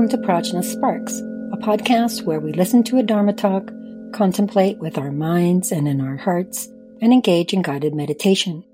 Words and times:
Welcome 0.00 0.18
to 0.18 0.26
Prajna 0.26 0.64
Sparks, 0.64 1.18
a 1.52 1.58
podcast 1.58 2.22
where 2.22 2.40
we 2.40 2.54
listen 2.54 2.82
to 2.84 2.96
a 2.96 3.02
Dharma 3.02 3.34
talk, 3.34 3.70
contemplate 4.14 4.78
with 4.78 4.96
our 4.96 5.12
minds 5.12 5.72
and 5.72 5.86
in 5.86 6.00
our 6.00 6.16
hearts, 6.16 6.68
and 7.02 7.12
engage 7.12 7.52
in 7.52 7.60
guided 7.60 7.94
meditation. 7.94 8.64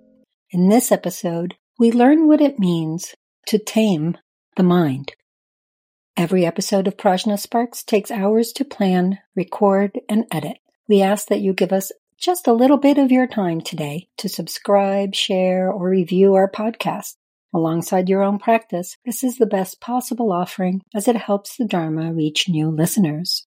In 0.53 0.69
this 0.69 0.93
episode, 0.93 1.57
we 1.81 1.91
learn 1.91 2.29
what 2.29 2.41
it 2.41 2.61
means 2.61 3.17
to 3.49 3.59
tame 3.59 4.17
the 4.57 4.63
mind. 4.63 5.15
Every 6.17 6.47
episode 6.47 6.87
of 6.87 6.97
Prajna 6.97 7.41
Sparks 7.41 7.83
takes 7.83 8.13
hours 8.13 8.53
to 8.53 8.65
plan, 8.65 9.19
record, 9.35 9.99
and 10.09 10.27
edit. 10.31 10.59
We 10.87 11.03
ask 11.03 11.27
that 11.27 11.41
you 11.41 11.55
give 11.55 11.73
us 11.73 11.91
just 12.17 12.47
a 12.47 12.53
little 12.53 12.79
bit 12.79 12.99
of 12.99 13.11
your 13.11 13.27
time 13.27 13.63
today 13.63 14.07
to 14.19 14.29
subscribe, 14.29 15.17
share, 15.17 15.73
or 15.73 15.89
review 15.89 16.35
our 16.35 16.49
podcast. 16.49 17.17
Alongside 17.57 18.11
your 18.11 18.23
own 18.23 18.39
practice, 18.39 18.99
this 19.07 19.25
is 19.25 19.39
the 19.39 19.47
best 19.47 19.81
possible 19.81 20.31
offering 20.31 20.83
as 20.95 21.09
it 21.09 21.17
helps 21.17 21.57
the 21.57 21.65
Dharma 21.65 22.13
reach 22.13 22.51
new 22.51 22.69
listeners. 22.69 23.47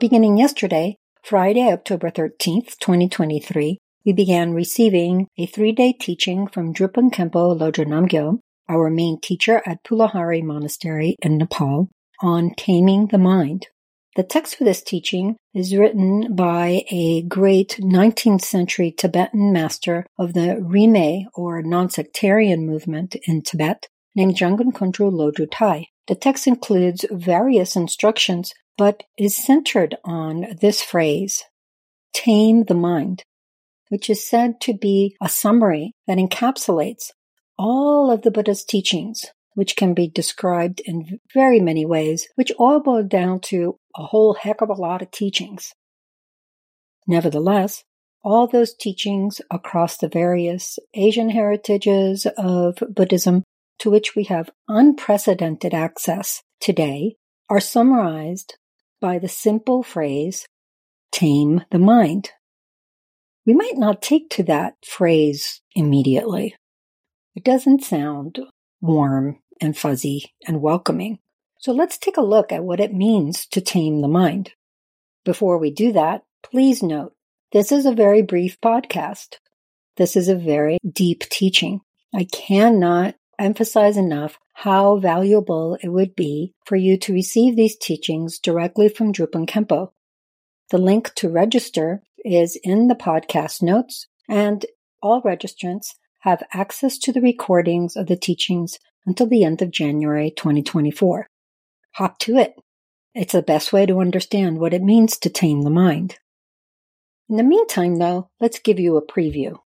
Beginning 0.00 0.36
yesterday, 0.36 0.96
Friday, 1.22 1.70
October 1.70 2.10
13th, 2.10 2.76
2023, 2.80 3.78
we 4.04 4.12
began 4.12 4.52
receiving 4.52 5.28
a 5.38 5.46
three-day 5.46 5.92
teaching 5.92 6.48
from 6.48 6.74
Drupon 6.74 7.12
Khenpo 7.12 7.56
Lodro 7.56 7.86
Namgyal, 7.86 8.40
our 8.68 8.90
main 8.90 9.20
teacher 9.20 9.62
at 9.64 9.84
Pullahari 9.84 10.42
Monastery 10.42 11.14
in 11.22 11.38
Nepal, 11.38 11.88
on 12.20 12.54
taming 12.56 13.08
the 13.08 13.18
mind. 13.18 13.66
The 14.16 14.22
text 14.24 14.56
for 14.56 14.64
this 14.64 14.82
teaching 14.82 15.36
is 15.54 15.76
written 15.76 16.34
by 16.34 16.84
a 16.90 17.22
great 17.22 17.78
19th 17.80 18.42
century 18.42 18.90
Tibetan 18.90 19.52
master 19.52 20.04
of 20.18 20.34
the 20.34 20.56
Rimé 20.60 21.26
or 21.34 21.62
non-sectarian 21.62 22.66
movement 22.66 23.16
in 23.26 23.42
Tibet 23.42 23.86
named 24.16 24.34
Jamgön 24.34 24.72
Kongtrul 24.72 25.12
Lodro 25.12 25.46
Tai. 25.50 25.86
The 26.08 26.16
text 26.16 26.46
includes 26.46 27.04
various 27.10 27.76
instructions 27.76 28.52
but 28.76 29.02
is 29.18 29.36
centered 29.36 29.96
on 30.04 30.56
this 30.60 30.82
phrase, 30.82 31.44
tame 32.12 32.64
the 32.64 32.74
mind, 32.74 33.22
which 33.90 34.08
is 34.08 34.26
said 34.26 34.60
to 34.62 34.72
be 34.72 35.14
a 35.22 35.28
summary 35.28 35.92
that 36.06 36.18
encapsulates 36.18 37.10
all 37.58 38.10
of 38.10 38.22
the 38.22 38.30
Buddha's 38.30 38.64
teachings 38.64 39.26
which 39.54 39.76
can 39.76 39.94
be 39.94 40.08
described 40.08 40.80
in 40.84 41.20
very 41.34 41.60
many 41.60 41.84
ways, 41.84 42.28
which 42.36 42.52
all 42.58 42.80
boil 42.80 43.02
down 43.02 43.40
to 43.40 43.78
a 43.96 44.04
whole 44.04 44.34
heck 44.34 44.60
of 44.60 44.68
a 44.68 44.74
lot 44.74 45.02
of 45.02 45.10
teachings. 45.10 45.72
Nevertheless, 47.06 47.84
all 48.22 48.46
those 48.46 48.74
teachings 48.74 49.40
across 49.50 49.96
the 49.96 50.08
various 50.08 50.78
Asian 50.94 51.30
heritages 51.30 52.26
of 52.36 52.76
Buddhism 52.90 53.42
to 53.80 53.90
which 53.90 54.14
we 54.14 54.24
have 54.24 54.50
unprecedented 54.68 55.74
access 55.74 56.42
today 56.60 57.16
are 57.48 57.60
summarized 57.60 58.56
by 59.00 59.18
the 59.18 59.28
simple 59.28 59.82
phrase, 59.82 60.46
tame 61.10 61.64
the 61.70 61.78
mind. 61.78 62.30
We 63.46 63.54
might 63.54 63.76
not 63.76 64.02
take 64.02 64.28
to 64.30 64.42
that 64.44 64.74
phrase 64.86 65.62
immediately. 65.74 66.54
It 67.34 67.42
doesn't 67.42 67.82
sound 67.82 68.38
warm 68.80 69.38
and 69.60 69.76
fuzzy 69.76 70.32
and 70.46 70.60
welcoming. 70.60 71.18
So 71.58 71.72
let's 71.72 71.98
take 71.98 72.16
a 72.16 72.22
look 72.22 72.52
at 72.52 72.64
what 72.64 72.80
it 72.80 72.94
means 72.94 73.46
to 73.48 73.60
tame 73.60 74.00
the 74.00 74.08
mind. 74.08 74.52
Before 75.24 75.58
we 75.58 75.70
do 75.70 75.92
that, 75.92 76.22
please 76.42 76.82
note 76.82 77.14
this 77.52 77.70
is 77.72 77.84
a 77.84 77.92
very 77.92 78.22
brief 78.22 78.60
podcast. 78.60 79.36
This 79.96 80.16
is 80.16 80.28
a 80.28 80.36
very 80.36 80.78
deep 80.90 81.20
teaching. 81.28 81.80
I 82.14 82.24
cannot 82.24 83.16
emphasize 83.38 83.96
enough 83.96 84.38
how 84.54 84.96
valuable 84.96 85.76
it 85.82 85.88
would 85.88 86.14
be 86.14 86.54
for 86.64 86.76
you 86.76 86.96
to 86.98 87.12
receive 87.12 87.56
these 87.56 87.76
teachings 87.76 88.38
directly 88.38 88.88
from 88.88 89.12
Drupon 89.12 89.46
Khenpo. 89.46 89.92
The 90.70 90.78
link 90.78 91.12
to 91.16 91.28
register 91.28 92.02
is 92.24 92.56
in 92.62 92.88
the 92.88 92.94
podcast 92.94 93.62
notes, 93.62 94.06
and 94.28 94.64
all 95.02 95.22
registrants 95.22 95.94
have 96.20 96.42
access 96.52 96.98
to 96.98 97.12
the 97.12 97.20
recordings 97.20 97.96
of 97.96 98.06
the 98.06 98.16
teachings 98.16 98.78
until 99.06 99.26
the 99.26 99.44
end 99.44 99.62
of 99.62 99.70
January 99.70 100.30
2024. 100.30 101.28
Hop 101.94 102.18
to 102.18 102.36
it. 102.36 102.54
It's 103.14 103.32
the 103.32 103.42
best 103.42 103.72
way 103.72 103.86
to 103.86 104.00
understand 104.00 104.58
what 104.58 104.74
it 104.74 104.82
means 104.82 105.18
to 105.18 105.30
tame 105.30 105.62
the 105.62 105.70
mind. 105.70 106.18
In 107.28 107.36
the 107.36 107.42
meantime, 107.42 107.96
though, 107.96 108.28
let's 108.40 108.58
give 108.58 108.78
you 108.78 108.96
a 108.96 109.06
preview. 109.06 109.58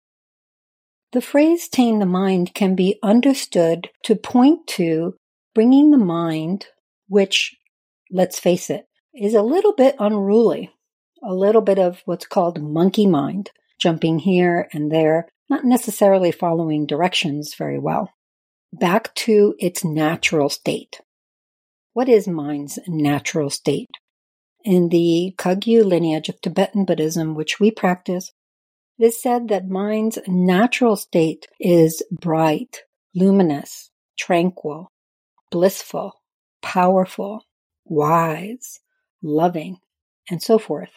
The 1.13 1.21
phrase 1.21 1.69
tame 1.69 1.99
the 1.99 2.07
mind 2.07 2.55
can 2.55 2.75
be 2.75 2.99
understood 3.03 3.91
to 4.05 4.17
point 4.17 4.67
to 4.69 5.15
bringing 5.55 5.91
the 5.91 5.99
mind, 5.99 6.67
which, 7.09 7.57
let's 8.11 8.41
face 8.41 8.71
it, 8.71 8.87
is 9.15 9.35
a 9.35 9.43
little 9.43 9.73
bit 9.73 9.95
unruly, 9.99 10.73
a 11.23 11.33
little 11.33 11.63
bit 11.63 11.79
of 11.79 12.03
what's 12.05 12.27
called 12.27 12.61
monkey 12.61 13.07
mind, 13.07 13.51
jumping 13.79 14.19
here 14.19 14.69
and 14.73 14.91
there, 14.91 15.29
not 15.49 15.65
necessarily 15.65 16.33
following 16.33 16.87
directions 16.87 17.55
very 17.55 17.79
well 17.79 18.11
back 18.73 19.15
to 19.15 19.55
its 19.59 19.85
natural 19.85 20.49
state. 20.49 21.01
What 21.93 22.09
is 22.09 22.27
mind's 22.27 22.79
natural 22.89 23.51
state? 23.51 23.91
In 24.65 24.89
the 24.89 25.35
Kagyu 25.37 25.85
lineage 25.85 26.29
of 26.29 26.41
Tibetan 26.41 26.85
Buddhism, 26.85 27.35
which 27.35 27.61
we 27.61 27.71
practice, 27.71 28.33
it 28.99 29.05
is 29.05 29.21
said 29.21 29.49
that 29.49 29.69
mind's 29.69 30.19
natural 30.27 30.97
state 30.97 31.47
is 31.61 32.03
bright, 32.11 32.83
luminous, 33.15 33.91
tranquil, 34.19 34.91
blissful, 35.51 36.21
powerful, 36.63 37.45
wise, 37.85 38.81
loving, 39.23 39.79
and 40.31 40.43
so 40.43 40.59
forth. 40.59 40.93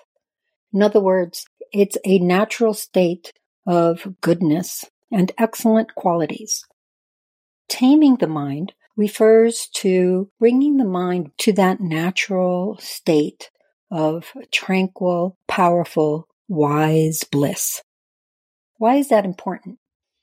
In 0.74 0.82
other 0.82 1.00
words, 1.00 1.46
it's 1.72 1.98
a 2.06 2.20
natural 2.20 2.74
state 2.74 3.34
of 3.68 4.16
goodness 4.22 4.86
and 5.12 5.32
excellent 5.38 5.94
qualities. 5.94 6.66
Taming 7.70 8.16
the 8.16 8.28
mind 8.28 8.74
refers 8.96 9.68
to 9.76 10.32
bringing 10.40 10.78
the 10.78 10.86
mind 10.86 11.32
to 11.40 11.54
that 11.54 11.80
natural 11.80 12.78
state 12.80 13.52
of 13.92 14.34
tranquil, 14.52 15.38
powerful, 15.48 16.28
wise 16.48 17.24
bliss. 17.24 17.84
Why 18.78 18.96
is 18.96 19.10
that 19.10 19.26
important? 19.26 19.80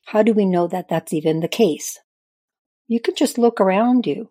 How 0.06 0.22
do 0.22 0.32
we 0.32 0.44
know 0.44 0.66
that 0.68 0.88
that's 0.88 1.12
even 1.12 1.40
the 1.40 1.48
case? 1.48 1.98
You 2.88 3.00
can 3.00 3.14
just 3.14 3.38
look 3.38 3.60
around 3.60 4.06
you. 4.06 4.30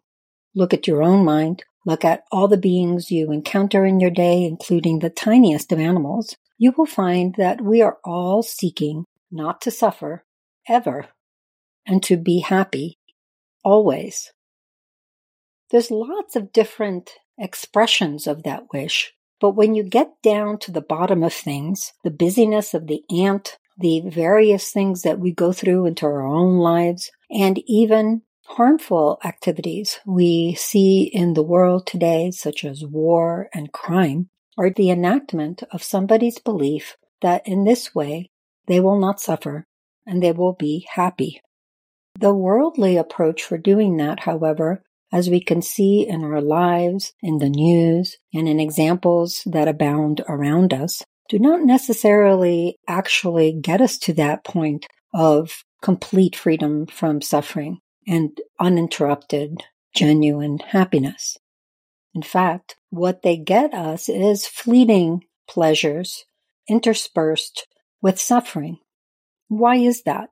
Look 0.56 0.74
at 0.74 0.88
your 0.88 1.02
own 1.02 1.26
mind. 1.26 1.64
Look 1.86 2.06
at 2.06 2.24
all 2.32 2.48
the 2.48 2.58
beings 2.58 3.12
you 3.12 3.32
encounter 3.32 3.86
in 3.86 4.00
your 4.00 4.12
day, 4.12 4.44
including 4.44 5.00
the 5.00 5.10
tiniest 5.10 5.72
of 5.72 5.80
animals. 5.80 6.36
You 6.58 6.74
will 6.78 6.86
find 6.86 7.36
that 7.36 7.62
we 7.62 7.82
are 7.82 7.98
all 8.04 8.44
seeking 8.44 9.06
not 9.32 9.62
to 9.62 9.72
suffer 9.72 10.24
ever 10.68 11.08
and 11.86 12.02
to 12.04 12.18
be 12.18 12.40
happy 12.40 13.00
always. 13.64 14.32
There's 15.72 15.92
lots 15.92 16.36
of 16.36 16.54
different 16.54 17.12
expressions 17.38 18.28
of 18.28 18.44
that 18.44 18.72
wish, 18.72 19.14
but 19.42 19.52
when 19.52 19.74
you 19.74 19.84
get 19.84 20.22
down 20.22 20.60
to 20.60 20.72
the 20.72 20.82
bottom 20.82 21.24
of 21.24 21.34
things, 21.34 21.94
the 22.04 22.12
busyness 22.12 22.74
of 22.74 22.88
the 22.88 23.04
ant, 23.10 23.58
the 23.78 24.02
various 24.06 24.72
things 24.72 25.02
that 25.02 25.20
we 25.20 25.32
go 25.32 25.52
through 25.52 25.88
into 25.88 26.06
our 26.06 26.26
own 26.26 26.58
lives, 26.58 27.12
and 27.32 27.60
even 27.66 28.22
harmful 28.46 29.20
activities 29.24 30.00
we 30.06 30.54
see 30.54 31.04
in 31.04 31.34
the 31.34 31.42
world 31.42 31.88
today, 31.88 32.30
such 32.30 32.64
as 32.64 32.86
war 32.86 33.50
and 33.54 33.72
crime, 33.72 34.30
are 34.58 34.70
the 34.70 34.90
enactment 34.90 35.64
of 35.72 35.84
somebody's 35.84 36.40
belief 36.40 36.98
that 37.22 37.48
in 37.48 37.64
this 37.64 37.94
way 37.96 38.30
they 38.68 38.80
will 38.80 39.00
not 39.00 39.20
suffer 39.20 39.66
and 40.06 40.22
they 40.22 40.32
will 40.32 40.54
be 40.54 40.88
happy. 40.94 41.42
The 42.20 42.34
worldly 42.34 42.98
approach 42.98 43.44
for 43.44 43.58
doing 43.58 43.98
that, 43.98 44.22
however, 44.22 44.84
as 45.12 45.30
we 45.30 45.40
can 45.40 45.62
see 45.62 46.08
in 46.08 46.24
our 46.24 46.42
lives, 46.42 47.14
in 47.22 47.38
the 47.38 47.50
news, 47.50 48.18
and 48.34 48.48
in 48.48 48.60
examples 48.60 49.42
that 49.46 49.68
abound 49.68 50.22
around 50.28 50.74
us, 50.74 51.04
do 51.30 51.40
not 51.40 51.62
necessarily 51.62 52.78
actually 52.88 53.54
get 53.54 53.82
us 53.82 53.98
to 54.00 54.14
that 54.14 54.44
point 54.44 54.86
of 55.14 55.64
complete 55.82 56.36
freedom 56.36 56.86
from 56.88 57.22
suffering 57.22 57.80
and 58.08 58.40
uninterrupted, 58.60 59.64
genuine 59.96 60.60
happiness. 60.60 61.38
In 62.14 62.22
fact, 62.22 62.76
what 62.90 63.22
they 63.22 63.38
get 63.38 63.74
us 63.74 64.08
is 64.08 64.46
fleeting 64.46 65.26
pleasures 65.48 66.26
interspersed 66.68 67.68
with 68.02 68.20
suffering. 68.20 68.78
Why 69.48 69.78
is 69.78 70.04
that? 70.04 70.30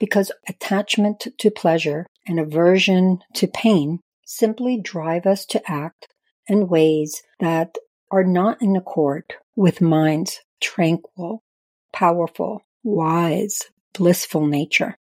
because 0.00 0.32
attachment 0.48 1.28
to 1.38 1.50
pleasure 1.50 2.06
and 2.26 2.40
aversion 2.40 3.20
to 3.34 3.46
pain 3.46 4.00
simply 4.24 4.80
drive 4.80 5.26
us 5.26 5.44
to 5.44 5.62
act 5.70 6.08
in 6.48 6.66
ways 6.66 7.22
that 7.38 7.76
are 8.10 8.24
not 8.24 8.60
in 8.60 8.74
accord 8.74 9.34
with 9.54 9.80
mind's 9.80 10.40
tranquil, 10.60 11.44
powerful, 11.92 12.62
wise, 12.82 13.62
blissful 13.92 14.46
nature. 14.46 14.96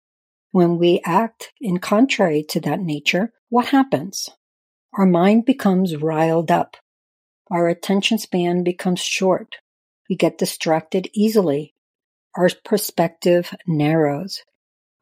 When 0.52 0.78
we 0.78 1.02
act 1.06 1.52
in 1.60 1.80
contrary 1.80 2.44
to 2.50 2.62
that 2.62 2.80
nature, 2.80 3.34
what 3.50 3.68
happens? 3.68 4.30
Our 4.98 5.06
mind 5.06 5.46
becomes 5.46 5.98
riled 5.98 6.50
up. 6.50 6.78
Our 7.52 7.68
attention 7.68 8.18
span 8.18 8.64
becomes 8.64 9.02
short. 9.02 9.58
We 10.10 10.16
get 10.16 10.38
distracted 10.38 11.10
easily. 11.14 11.74
Our 12.38 12.50
perspective 12.64 13.54
narrows. 13.68 14.42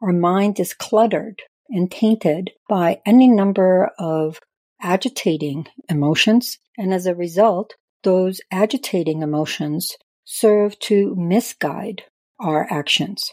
Our 0.02 0.12
mind 0.12 0.60
is 0.60 0.74
cluttered 0.74 1.44
and 1.70 1.92
tainted 1.92 2.52
by 2.68 3.02
any 3.06 3.28
number 3.28 3.92
of 4.00 4.40
agitating 4.82 5.68
emotions. 5.90 6.58
And 6.76 6.92
as 6.92 7.06
a 7.06 7.16
result, 7.16 7.76
those 8.04 8.42
agitating 8.52 9.22
emotions 9.22 9.96
serve 10.26 10.78
to 10.80 11.16
misguide 11.16 12.02
our 12.40 12.68
actions. 12.72 13.32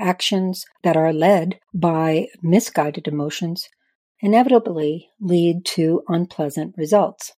Actions 0.00 0.64
that 0.82 0.96
are 0.96 1.12
led 1.12 1.60
by 1.74 2.28
misguided 2.42 3.06
emotions 3.06 3.68
inevitably 4.24 5.10
lead 5.20 5.66
to 5.66 6.02
unpleasant 6.08 6.74
results. 6.78 7.34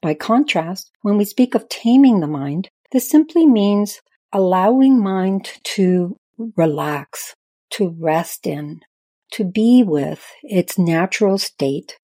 By 0.00 0.14
contrast, 0.14 0.90
when 1.02 1.18
we 1.18 1.26
speak 1.26 1.54
of 1.54 1.68
taming 1.68 2.20
the 2.20 2.26
mind, 2.26 2.70
this 2.92 3.10
simply 3.10 3.46
means 3.46 4.00
allowing 4.32 5.02
mind 5.02 5.50
to 5.64 6.16
relax, 6.56 7.34
to 7.72 7.94
rest 8.00 8.46
in, 8.46 8.80
to 9.32 9.44
be 9.44 9.82
with 9.82 10.24
its 10.42 10.78
natural 10.78 11.36
state 11.36 11.98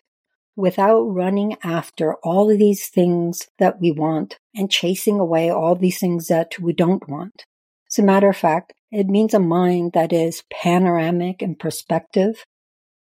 without 0.54 1.04
running 1.04 1.56
after 1.64 2.16
all 2.16 2.50
of 2.50 2.58
these 2.58 2.88
things 2.88 3.48
that 3.58 3.80
we 3.80 3.90
want 3.90 4.38
and 4.54 4.70
chasing 4.70 5.18
away 5.18 5.48
all 5.48 5.74
these 5.74 5.98
things 5.98 6.26
that 6.26 6.58
we 6.60 6.74
don't 6.74 7.08
want. 7.08 7.46
As 7.90 7.98
a 7.98 8.02
matter 8.02 8.28
of 8.28 8.36
fact, 8.36 8.74
it 8.92 9.06
means 9.06 9.32
a 9.32 9.40
mind 9.40 9.92
that 9.94 10.12
is 10.12 10.44
panoramic 10.52 11.40
in 11.40 11.56
perspective, 11.56 12.44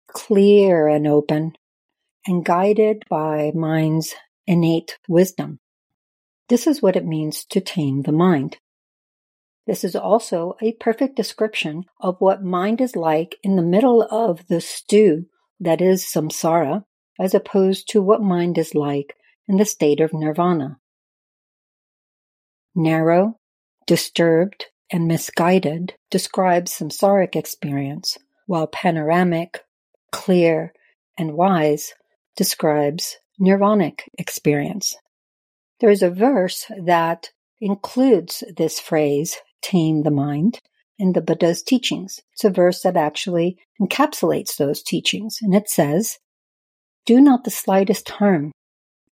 clear 0.09 0.89
and 0.89 1.07
open, 1.07 1.53
and 2.27 2.45
guided 2.45 3.05
by 3.09 3.53
mind's 3.55 4.15
innate 4.47 4.99
wisdom. 5.09 5.59
This 6.49 6.67
is 6.67 6.81
what 6.81 6.97
it 6.97 7.05
means 7.05 7.45
to 7.47 7.61
tame 7.61 8.03
the 8.03 8.13
mind. 8.13 8.59
This 9.67 9.83
is 9.83 9.97
also 9.97 10.55
a 10.63 10.75
perfect 10.75 11.17
description 11.17 11.85
of 12.01 12.21
what 12.21 12.45
mind 12.45 12.81
is 12.81 12.95
like 12.95 13.37
in 13.43 13.57
the 13.57 13.63
middle 13.63 14.03
of 14.03 14.47
the 14.47 14.61
stew 14.61 15.27
that 15.59 15.81
is 15.81 16.05
samsara, 16.05 16.85
as 17.19 17.35
opposed 17.35 17.89
to 17.89 18.03
what 18.03 18.23
mind 18.23 18.59
is 18.59 18.75
like 18.75 19.15
in 19.49 19.57
the 19.57 19.65
state 19.65 20.01
of 20.01 20.13
nirvana. 20.13 20.79
Narrow, 22.75 23.41
disturbed, 23.87 24.67
and 24.93 25.09
misguided 25.09 25.95
describes 26.11 26.73
samsaric 26.73 27.35
experience, 27.35 28.19
while 28.47 28.69
panoramic, 28.69 29.63
clear, 30.17 30.73
and 31.19 31.35
wise 31.35 31.93
describes 32.37 33.19
nirvanic 33.39 34.09
experience. 34.17 34.97
There 35.81 35.91
is 35.91 36.03
a 36.03 36.09
verse 36.09 36.65
that 36.83 37.29
includes 37.61 38.43
this 38.57 38.81
phrase, 38.81 39.37
tame 39.61 40.05
the 40.05 40.11
mind, 40.11 40.59
in 40.99 41.13
the 41.13 41.21
Buddha's 41.21 41.63
teachings. 41.63 42.21
It's 42.33 42.45
a 42.45 42.51
verse 42.51 42.81
that 42.81 42.97
actually 42.97 43.59
encapsulates 43.79 44.57
those 44.57 44.83
teachings, 44.83 45.41
and 45.43 45.55
it 45.55 45.69
says, 45.69 46.17
Do 47.05 47.21
not 47.21 47.45
the 47.45 47.51
slightest 47.51 48.09
harm. 48.09 48.53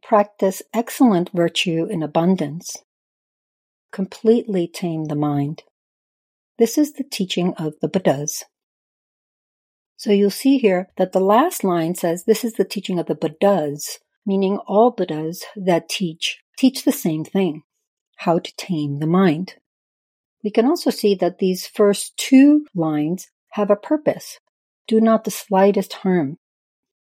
Practice 0.04 0.62
excellent 0.72 1.32
virtue 1.34 1.88
in 1.90 2.04
abundance. 2.04 2.78
Completely 3.92 4.68
tame 4.68 5.06
the 5.06 5.16
mind. 5.16 5.64
This 6.60 6.78
is 6.78 6.94
the 6.94 7.04
teaching 7.04 7.56
of 7.56 7.74
the 7.82 7.88
Buddhas. 7.88 8.44
So 10.02 10.10
you'll 10.10 10.32
see 10.32 10.58
here 10.58 10.90
that 10.98 11.12
the 11.12 11.20
last 11.20 11.64
line 11.64 11.94
says 11.94 12.24
this 12.24 12.44
is 12.44 12.54
the 12.54 12.66
teaching 12.66 12.98
of 12.98 13.06
the 13.06 13.14
Buddhas, 13.14 14.00
meaning 14.26 14.58
all 14.66 14.90
Buddhas 14.90 15.46
that 15.56 15.90
teach 15.90 16.40
teach 16.58 16.84
the 16.84 16.92
same 16.92 17.24
thing, 17.24 17.62
how 18.16 18.40
to 18.40 18.56
tame 18.58 18.98
the 18.98 19.06
mind. 19.06 19.58
We 20.44 20.50
can 20.50 20.66
also 20.66 20.90
see 20.90 21.14
that 21.14 21.38
these 21.38 21.68
first 21.68 22.18
two 22.18 22.66
lines 22.74 23.30
have 23.52 23.70
a 23.70 23.76
purpose. 23.76 24.40
Do 24.88 25.00
not 25.00 25.24
the 25.24 25.30
slightest 25.30 25.94
harm. 25.94 26.40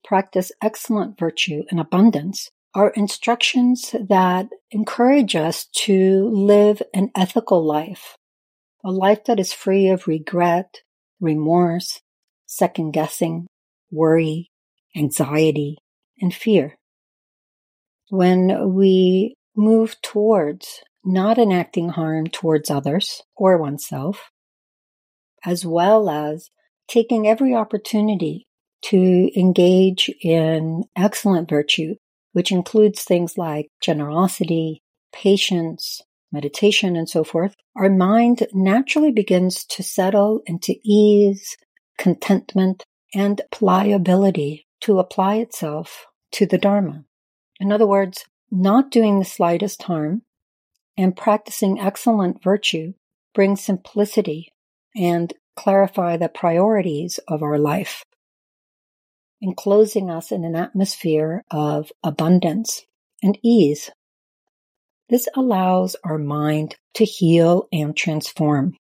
Practice 0.04 0.52
excellent 0.60 1.20
virtue 1.20 1.66
and 1.70 1.80
abundance 1.80 2.50
are 2.74 2.90
instructions 2.96 3.94
that 4.10 4.48
encourage 4.72 5.36
us 5.36 5.68
to 5.86 6.28
live 6.30 6.82
an 6.96 7.12
ethical 7.16 7.64
life, 7.64 8.18
a 8.84 8.90
life 8.90 9.26
that 9.26 9.40
is 9.40 9.54
free 9.54 9.90
of 9.90 10.08
regret, 10.08 10.80
remorse, 11.20 12.02
second 12.50 12.92
guessing, 12.92 13.46
worry, 13.92 14.50
anxiety, 14.98 15.78
and 16.20 16.34
fear. 16.34 16.76
When 18.10 18.74
we 18.74 19.36
move 19.56 19.96
towards 20.02 20.82
not 21.06 21.38
enacting 21.38 21.90
harm 21.90 22.28
towards 22.28 22.72
others 22.72 23.22
or 23.36 23.58
oneself, 23.58 24.32
as 25.46 25.64
well 25.64 26.10
as 26.10 26.50
taking 26.88 27.28
every 27.28 27.54
opportunity 27.54 28.48
to 28.82 29.30
engage 29.40 30.10
in 30.22 30.84
excellent 30.96 31.50
virtue, 31.50 31.96
which 32.34 32.52
includes 32.52 33.04
things 33.04 33.38
like 33.38 33.68
generosity, 33.80 34.82
patience, 35.14 36.02
meditation, 36.32 36.96
and 36.96 37.08
so 37.08 37.24
forth, 37.24 37.56
our 37.76 37.90
mind 37.90 38.48
naturally 38.54 39.12
begins 39.12 39.66
to 39.66 39.84
settle 39.84 40.42
into 40.48 40.76
ease, 40.84 41.56
contentment, 42.00 42.84
and 43.14 43.42
pliability 43.52 44.66
to 44.80 44.98
apply 44.98 45.36
itself 45.36 46.08
to 46.32 46.48
the 46.48 46.58
Dharma. 46.58 47.04
In 47.60 47.72
other 47.72 47.86
words, 47.86 48.26
not 48.50 48.90
doing 48.90 49.20
the 49.20 49.26
slightest 49.26 49.84
harm 49.84 50.24
and 50.98 51.16
practicing 51.16 51.80
excellent 51.80 52.42
virtue 52.42 52.94
bring 53.36 53.56
simplicity 53.56 54.52
and 54.96 55.34
clarify 55.56 56.18
the 56.18 56.30
priorities 56.30 57.20
of 57.28 57.44
our 57.44 57.60
life, 57.60 58.04
enclosing 59.42 60.10
us 60.10 60.32
in 60.32 60.44
an 60.44 60.56
atmosphere 60.56 61.44
of 61.52 61.92
abundance 62.04 62.86
and 63.22 63.38
ease. 63.44 63.92
This 65.10 65.28
allows 65.36 65.96
our 66.04 66.18
mind 66.18 66.76
to 66.94 67.04
heal 67.04 67.68
and 67.74 67.96
transform, 67.96 68.78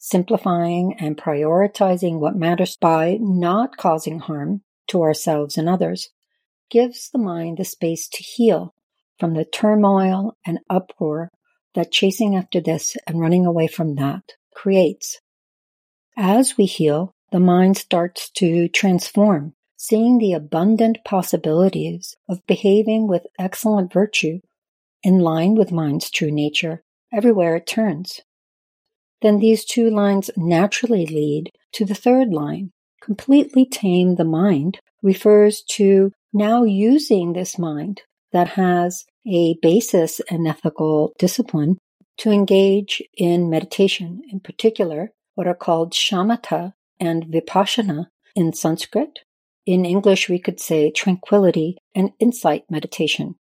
simplifying 0.00 0.96
and 0.98 1.16
prioritizing 1.16 2.18
what 2.18 2.34
matters 2.34 2.76
by 2.76 3.18
not 3.20 3.76
causing 3.76 4.18
harm 4.18 4.62
to 4.88 5.02
ourselves 5.02 5.58
and 5.58 5.68
others 5.68 6.08
gives 6.70 7.10
the 7.10 7.18
mind 7.18 7.58
the 7.58 7.64
space 7.64 8.08
to 8.08 8.22
heal 8.22 8.74
from 9.18 9.34
the 9.34 9.44
turmoil 9.44 10.34
and 10.46 10.58
uproar 10.70 11.30
that 11.74 11.92
chasing 11.92 12.34
after 12.34 12.60
this 12.60 12.96
and 13.06 13.20
running 13.20 13.44
away 13.44 13.66
from 13.66 13.94
that 13.96 14.22
creates. 14.54 15.20
As 16.16 16.56
we 16.56 16.64
heal, 16.64 17.14
the 17.30 17.38
mind 17.38 17.76
starts 17.76 18.30
to 18.30 18.68
transform, 18.68 19.54
seeing 19.76 20.18
the 20.18 20.32
abundant 20.32 20.98
possibilities 21.04 22.16
of 22.28 22.46
behaving 22.46 23.06
with 23.06 23.26
excellent 23.38 23.92
virtue 23.92 24.40
in 25.02 25.18
line 25.18 25.54
with 25.54 25.70
mind's 25.70 26.10
true 26.10 26.30
nature 26.30 26.82
everywhere 27.12 27.56
it 27.56 27.66
turns. 27.66 28.20
Then 29.22 29.38
these 29.38 29.64
two 29.64 29.90
lines 29.90 30.30
naturally 30.36 31.06
lead 31.06 31.50
to 31.72 31.84
the 31.84 31.94
third 31.94 32.28
line. 32.32 32.72
Completely 33.02 33.66
tame 33.66 34.16
the 34.16 34.24
mind 34.24 34.78
refers 35.02 35.62
to 35.62 36.12
now 36.32 36.62
using 36.62 37.32
this 37.32 37.58
mind 37.58 38.02
that 38.32 38.48
has 38.48 39.04
a 39.26 39.56
basis 39.60 40.20
in 40.30 40.46
ethical 40.46 41.12
discipline 41.18 41.78
to 42.18 42.30
engage 42.30 43.02
in 43.16 43.50
meditation, 43.50 44.22
in 44.30 44.40
particular, 44.40 45.10
what 45.34 45.46
are 45.46 45.54
called 45.54 45.92
shamatha 45.92 46.74
and 46.98 47.24
vipassana 47.26 48.06
in 48.34 48.52
Sanskrit. 48.52 49.20
In 49.66 49.84
English, 49.84 50.28
we 50.28 50.38
could 50.38 50.60
say 50.60 50.90
tranquility 50.90 51.76
and 51.94 52.10
insight 52.18 52.64
meditation. 52.70 53.36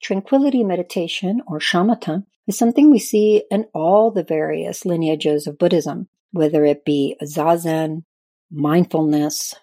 Tranquility 0.00 0.64
meditation, 0.64 1.42
or 1.46 1.58
shamatha, 1.58 2.24
is 2.46 2.56
something 2.56 2.90
we 2.90 2.98
see 2.98 3.42
in 3.50 3.66
all 3.74 4.10
the 4.10 4.24
various 4.24 4.84
lineages 4.84 5.46
of 5.46 5.58
Buddhism, 5.58 6.08
whether 6.30 6.64
it 6.64 6.84
be 6.84 7.16
zazen, 7.22 8.04
mindfulness, 8.50 9.54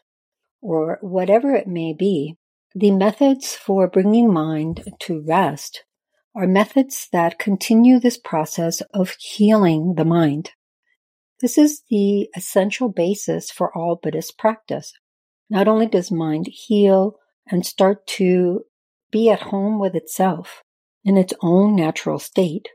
or 0.61 0.99
whatever 1.01 1.55
it 1.55 1.67
may 1.67 1.93
be. 1.93 2.35
The 2.73 2.91
methods 2.91 3.55
for 3.55 3.87
bringing 3.87 4.31
mind 4.31 4.83
to 4.99 5.21
rest 5.21 5.83
are 6.35 6.47
methods 6.47 7.07
that 7.13 7.39
continue 7.39 7.99
this 7.99 8.17
process 8.17 8.81
of 8.93 9.15
healing 9.19 9.95
the 9.95 10.03
mind. 10.03 10.51
This 11.41 11.57
is 11.57 11.83
the 11.89 12.29
essential 12.35 12.89
basis 12.89 13.49
for 13.49 13.75
all 13.75 13.95
Buddhist 14.01 14.37
practice. 14.37 14.93
Not 15.49 15.67
only 15.67 15.85
does 15.85 16.11
mind 16.11 16.47
heal 16.51 17.15
and 17.49 17.65
start 17.65 18.05
to 18.07 18.65
be 19.15 19.29
at 19.29 19.43
home 19.43 19.79
with 19.79 19.95
itself, 19.95 20.61
in 21.05 21.15
its 21.15 21.33
own 21.41 21.73
natural 21.73 22.19
state, 22.19 22.67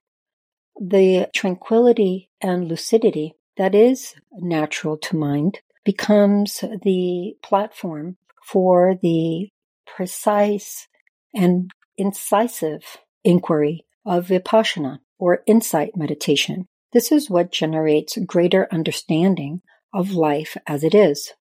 the 0.80 1.28
tranquility 1.34 2.30
and 2.40 2.66
lucidity 2.66 3.34
that 3.58 3.74
is 3.74 4.14
natural 4.32 4.96
to 4.96 5.14
mind 5.18 5.60
becomes 5.84 6.64
the 6.82 7.34
platform 7.42 8.16
for 8.42 8.94
the 9.02 9.50
precise 9.86 10.88
and 11.34 11.70
incisive 11.98 12.96
inquiry 13.22 13.84
of 14.06 14.28
vipassana 14.28 14.98
or 15.18 15.42
insight 15.46 15.94
meditation. 15.94 16.66
This 16.94 17.12
is 17.12 17.28
what 17.28 17.52
generates 17.52 18.16
greater 18.16 18.66
understanding 18.72 19.60
of 19.92 20.12
life 20.12 20.56
as 20.66 20.84
it 20.84 20.94
is. 20.94 21.34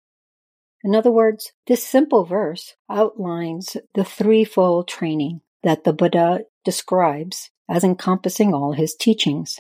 In 0.85 0.95
other 0.95 1.11
words, 1.11 1.53
this 1.67 1.85
simple 1.85 2.25
verse 2.25 2.75
outlines 2.89 3.77
the 3.95 4.05
threefold 4.05 4.89
training 4.89 5.41
that 5.63 5.85
the 5.85 5.93
Buddha 5.93 6.41
describes 6.65 7.51
as 7.69 7.83
encompassing 7.83 8.55
all 8.55 8.73
his 8.73 8.95
teachings. 8.95 9.59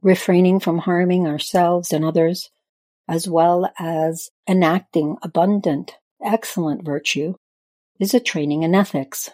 Refraining 0.00 0.58
from 0.58 0.78
harming 0.78 1.26
ourselves 1.26 1.92
and 1.92 2.04
others, 2.04 2.50
as 3.08 3.28
well 3.28 3.70
as 3.78 4.30
enacting 4.48 5.16
abundant, 5.22 5.96
excellent 6.24 6.84
virtue, 6.84 7.34
is 8.00 8.14
a 8.14 8.20
training 8.20 8.62
in 8.62 8.74
ethics. 8.74 9.30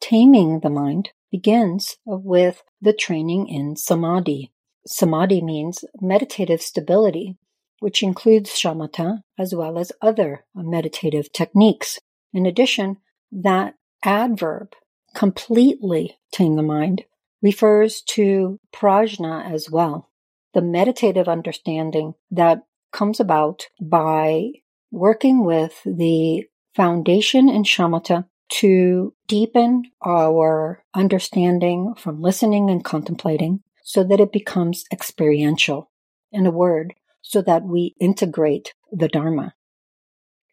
Taming 0.00 0.60
the 0.60 0.70
mind 0.70 1.10
begins 1.30 1.96
with 2.04 2.62
the 2.80 2.92
training 2.92 3.48
in 3.48 3.76
samadhi. 3.76 4.52
Samadhi 4.86 5.42
means 5.42 5.84
meditative 6.00 6.62
stability, 6.62 7.36
which 7.80 8.02
includes 8.02 8.50
shamatha 8.50 9.22
as 9.38 9.54
well 9.54 9.78
as 9.78 9.92
other 10.02 10.44
meditative 10.54 11.32
techniques. 11.32 11.98
In 12.32 12.46
addition, 12.46 12.98
that 13.32 13.74
adverb, 14.02 14.72
completely 15.14 16.18
tame 16.32 16.56
the 16.56 16.62
mind, 16.62 17.04
refers 17.42 18.02
to 18.02 18.58
prajna 18.74 19.50
as 19.52 19.70
well, 19.70 20.10
the 20.54 20.62
meditative 20.62 21.28
understanding 21.28 22.14
that 22.30 22.62
comes 22.92 23.20
about 23.20 23.66
by 23.80 24.50
working 24.90 25.44
with 25.44 25.80
the 25.84 26.44
foundation 26.74 27.48
in 27.48 27.62
shamatha 27.62 28.26
to 28.48 29.14
deepen 29.26 29.84
our 30.04 30.82
understanding 30.94 31.94
from 31.96 32.22
listening 32.22 32.70
and 32.70 32.84
contemplating 32.84 33.60
so 33.82 34.02
that 34.04 34.20
it 34.20 34.32
becomes 34.32 34.84
experiential. 34.92 35.90
In 36.32 36.46
a 36.46 36.50
word, 36.50 36.94
so 37.28 37.42
that 37.42 37.62
we 37.62 37.94
integrate 38.00 38.72
the 38.90 39.06
Dharma. 39.06 39.52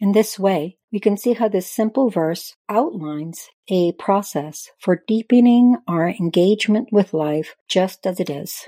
In 0.02 0.12
this 0.12 0.38
way, 0.38 0.78
we 0.92 1.00
can 1.00 1.16
see 1.16 1.32
how 1.32 1.48
this 1.48 1.72
simple 1.72 2.10
verse 2.10 2.54
outlines 2.68 3.48
a 3.70 3.94
process 3.94 4.70
for 4.78 5.02
deepening 5.08 5.78
our 5.88 6.10
engagement 6.10 6.90
with 6.92 7.14
life 7.14 7.56
just 7.70 8.06
as 8.06 8.20
it 8.20 8.30
is. 8.30 8.68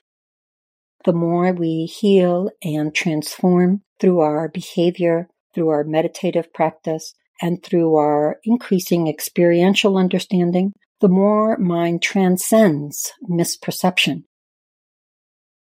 The 1.04 1.12
more 1.12 1.52
we 1.52 1.86
heal 1.86 2.50
and 2.64 2.96
transform 2.96 3.82
through 4.00 4.22
our 4.22 4.48
behavior, 4.48 5.28
through 5.54 5.68
our 5.68 5.84
meditative 5.84 6.54
practice, 6.54 7.14
and 7.42 7.62
through 7.62 7.96
our 7.98 8.38
increasing 8.46 9.10
experiential 9.10 9.98
understanding, 9.98 10.72
the 11.02 11.10
more 11.10 11.58
mind 11.58 12.02
transcends 12.02 13.12
misperception. 13.30 14.24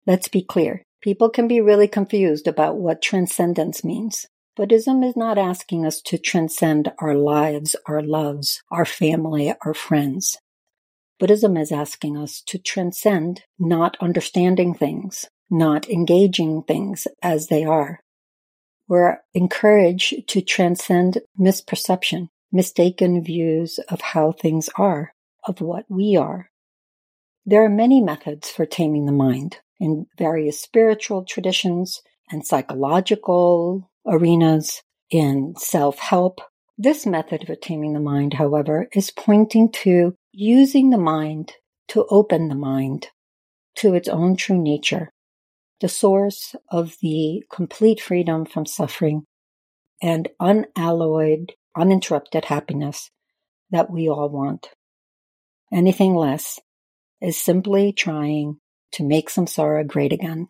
Let's 0.06 0.28
be 0.28 0.44
clear. 0.44 0.84
People 1.02 1.30
can 1.30 1.48
be 1.48 1.62
really 1.62 1.88
confused 1.88 2.48
about 2.48 2.78
what 2.78 3.02
transcendence 3.02 3.84
means. 3.84 4.26
Buddhism 4.56 5.04
is 5.04 5.16
not 5.16 5.38
asking 5.38 5.86
us 5.86 6.02
to 6.02 6.18
transcend 6.18 6.92
our 7.00 7.14
lives, 7.14 7.76
our 7.86 8.02
loves, 8.02 8.62
our 8.72 8.86
family, 8.86 9.54
our 9.64 9.74
friends. 9.74 10.38
Buddhism 11.20 11.58
is 11.58 11.72
asking 11.72 12.18
us 12.18 12.42
to 12.48 12.58
transcend 12.58 13.44
not 13.60 13.98
understanding 14.00 14.74
things, 14.74 15.26
not 15.50 15.90
engaging 15.90 16.64
things 16.64 17.08
as 17.22 17.48
they 17.48 17.64
are, 17.64 18.02
we're 18.88 19.18
encouraged 19.34 20.28
to 20.30 20.42
transcend 20.42 21.20
misperception, 21.38 22.30
mistaken 22.52 23.22
views 23.22 23.80
of 23.90 24.00
how 24.00 24.32
things 24.32 24.70
are, 24.78 25.14
of 25.44 25.60
what 25.60 25.86
we 25.90 26.16
are. 26.16 26.50
There 27.46 27.64
are 27.64 27.70
many 27.70 28.02
methods 28.02 28.50
for 28.50 28.66
taming 28.66 29.06
the 29.06 29.12
mind 29.12 29.60
in 29.80 30.08
various 30.18 30.60
spiritual 30.60 31.24
traditions 31.26 32.02
and 32.32 32.46
psychological 32.46 33.90
arenas, 34.06 34.82
in 35.10 35.54
self 35.58 36.00
help. 36.00 36.42
This 36.78 37.06
method 37.06 37.44
of 37.44 37.50
attaining 37.50 37.94
the 37.94 38.00
mind, 38.00 38.34
however, 38.34 38.88
is 38.94 39.10
pointing 39.12 39.72
to 39.84 40.16
using 40.32 40.90
the 40.90 40.98
mind 40.98 41.54
to 41.90 42.06
open 42.10 42.50
the 42.50 42.56
mind 42.56 43.08
to 43.76 43.94
its 43.94 44.08
own 44.08 44.36
true 44.36 44.62
nature 44.62 45.12
the 45.80 45.90
source 45.90 46.56
of 46.72 46.96
the 47.02 47.44
complete 47.52 48.02
freedom 48.02 48.46
from 48.46 48.66
suffering 48.66 49.24
and 50.02 50.28
unalloyed, 50.40 51.54
uninterrupted 51.76 52.46
happiness 52.46 53.12
that 53.70 53.90
we 53.90 54.10
all 54.10 54.30
want. 54.30 54.70
Anything 55.72 56.16
less 56.16 56.60
is 57.22 57.38
simply 57.40 57.92
trying 57.92 58.58
to 58.94 59.04
make 59.04 59.30
samsara 59.30 59.86
great 59.86 60.14
again. 60.14 60.48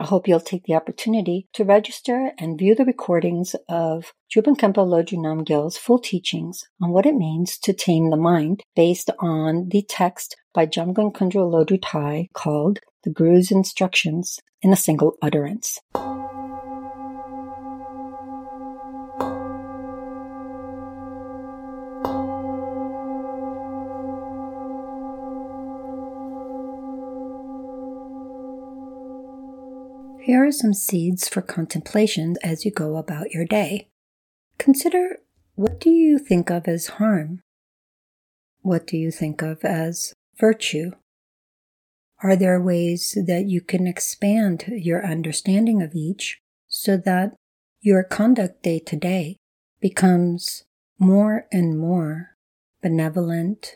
I 0.00 0.06
hope 0.06 0.26
you'll 0.26 0.40
take 0.40 0.64
the 0.64 0.76
opportunity 0.76 1.46
to 1.52 1.64
register 1.64 2.32
and 2.38 2.58
view 2.58 2.74
the 2.74 2.86
recordings 2.86 3.54
of 3.68 4.14
Drupon 4.34 4.56
Khenpo 4.56 4.86
Lodro 4.86 5.18
Namgyal's 5.18 5.76
full 5.76 5.98
teachings 5.98 6.64
on 6.80 6.90
what 6.90 7.04
it 7.04 7.14
means 7.14 7.58
to 7.58 7.74
tame 7.74 8.08
the 8.08 8.16
mind 8.16 8.62
based 8.74 9.10
on 9.18 9.68
the 9.68 9.82
text 9.82 10.36
by 10.54 10.64
Jamgon 10.64 11.12
Kongtrul 11.12 11.52
Lodro 11.52 11.78
Thai 11.82 12.28
called 12.32 12.78
The 13.04 13.10
Guru's 13.10 13.50
Instructions 13.50 14.38
in 14.62 14.72
a 14.72 14.76
Single 14.76 15.16
Utterance. 15.20 15.78
Here 30.30 30.46
are 30.46 30.52
some 30.52 30.74
seeds 30.74 31.28
for 31.28 31.42
contemplation 31.42 32.36
as 32.40 32.64
you 32.64 32.70
go 32.70 32.96
about 32.96 33.32
your 33.32 33.44
day. 33.44 33.88
Consider 34.58 35.16
what 35.56 35.80
do 35.80 35.90
you 35.90 36.20
think 36.20 36.50
of 36.50 36.68
as 36.68 36.86
harm? 36.86 37.40
What 38.60 38.86
do 38.86 38.96
you 38.96 39.10
think 39.10 39.42
of 39.42 39.64
as 39.64 40.14
virtue? 40.38 40.92
Are 42.22 42.36
there 42.36 42.62
ways 42.62 43.18
that 43.26 43.46
you 43.46 43.60
can 43.60 43.88
expand 43.88 44.66
your 44.68 45.04
understanding 45.04 45.82
of 45.82 45.96
each 45.96 46.38
so 46.68 46.96
that 46.96 47.34
your 47.80 48.04
conduct 48.04 48.62
day 48.62 48.78
to 48.78 48.94
day 48.94 49.36
becomes 49.80 50.62
more 50.96 51.48
and 51.50 51.76
more 51.76 52.36
benevolent, 52.80 53.74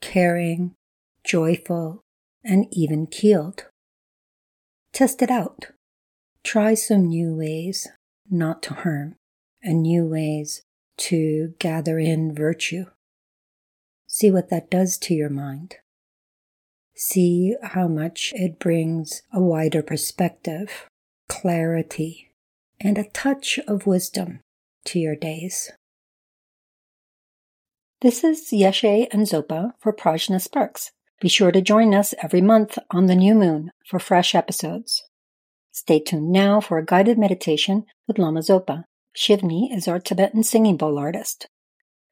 caring, 0.00 0.76
joyful, 1.24 2.00
and 2.44 2.66
even 2.70 3.08
keeled? 3.08 3.64
Test 4.92 5.20
it 5.20 5.32
out. 5.32 5.72
Try 6.46 6.74
some 6.74 7.08
new 7.08 7.34
ways 7.34 7.88
not 8.30 8.62
to 8.62 8.74
harm 8.74 9.16
and 9.64 9.82
new 9.82 10.06
ways 10.06 10.62
to 10.98 11.54
gather 11.58 11.98
in 11.98 12.32
virtue. 12.36 12.84
See 14.06 14.30
what 14.30 14.48
that 14.50 14.70
does 14.70 14.96
to 14.98 15.12
your 15.12 15.28
mind. 15.28 15.74
See 16.94 17.56
how 17.64 17.88
much 17.88 18.32
it 18.36 18.60
brings 18.60 19.22
a 19.32 19.40
wider 19.40 19.82
perspective, 19.82 20.86
clarity, 21.28 22.30
and 22.78 22.96
a 22.96 23.10
touch 23.10 23.58
of 23.66 23.88
wisdom 23.88 24.38
to 24.84 25.00
your 25.00 25.16
days. 25.16 25.72
This 28.02 28.22
is 28.22 28.50
Yeshe 28.52 29.08
and 29.10 29.26
Zopa 29.26 29.72
for 29.80 29.92
Prajna 29.92 30.40
Sparks. 30.40 30.92
Be 31.20 31.28
sure 31.28 31.50
to 31.50 31.60
join 31.60 31.92
us 31.92 32.14
every 32.22 32.40
month 32.40 32.78
on 32.92 33.06
the 33.06 33.16
new 33.16 33.34
moon 33.34 33.72
for 33.84 33.98
fresh 33.98 34.32
episodes. 34.32 35.02
Stay 35.76 36.00
tuned 36.00 36.32
now 36.32 36.58
for 36.58 36.78
a 36.78 36.84
guided 36.84 37.18
meditation 37.18 37.84
with 38.08 38.18
Lama 38.18 38.40
Zopa. 38.40 38.84
Shivnee 39.14 39.76
is 39.76 39.86
our 39.86 40.00
Tibetan 40.00 40.42
singing 40.42 40.78
bowl 40.78 40.98
artist. 40.98 41.48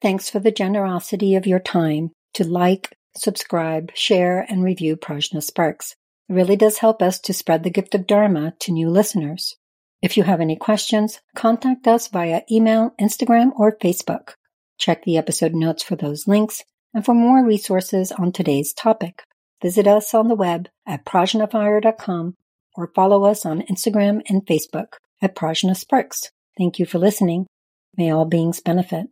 Thanks 0.02 0.28
for 0.28 0.38
the 0.38 0.50
generosity 0.50 1.34
of 1.34 1.46
your 1.46 1.60
time 1.60 2.10
to 2.34 2.44
like, 2.44 2.94
subscribe, 3.16 3.90
share, 3.94 4.44
and 4.50 4.62
review 4.62 4.96
Prajna 4.96 5.42
Sparks. 5.42 5.96
It 6.28 6.34
really 6.34 6.56
does 6.56 6.78
help 6.78 7.00
us 7.00 7.18
to 7.20 7.32
spread 7.32 7.62
the 7.62 7.70
gift 7.70 7.94
of 7.94 8.06
Dharma 8.06 8.52
to 8.60 8.70
new 8.70 8.90
listeners. 8.90 9.56
If 10.02 10.18
you 10.18 10.24
have 10.24 10.42
any 10.42 10.56
questions, 10.56 11.22
contact 11.34 11.86
us 11.86 12.08
via 12.08 12.42
email, 12.52 12.92
Instagram, 13.00 13.52
or 13.56 13.78
Facebook. 13.78 14.32
Check 14.76 15.04
the 15.04 15.16
episode 15.16 15.54
notes 15.54 15.82
for 15.82 15.96
those 15.96 16.28
links 16.28 16.62
and 16.92 17.02
for 17.02 17.14
more 17.14 17.42
resources 17.42 18.12
on 18.12 18.30
today's 18.30 18.74
topic. 18.74 19.22
Visit 19.62 19.86
us 19.86 20.12
on 20.12 20.28
the 20.28 20.34
web 20.34 20.68
at 20.86 21.06
prajnafire.com 21.06 22.36
or 22.74 22.90
follow 22.94 23.24
us 23.24 23.46
on 23.46 23.62
Instagram 23.62 24.22
and 24.28 24.46
Facebook 24.46 24.94
at 25.22 25.34
Prajna 25.34 25.76
Sparks. 25.76 26.30
Thank 26.58 26.78
you 26.78 26.86
for 26.86 26.98
listening. 26.98 27.46
May 27.96 28.10
all 28.10 28.24
beings 28.24 28.60
benefit. 28.60 29.06